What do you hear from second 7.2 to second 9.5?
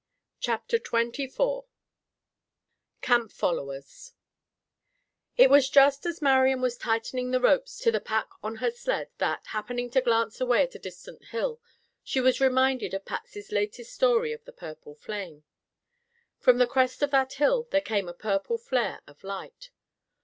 the ropes to the pack on her sled that,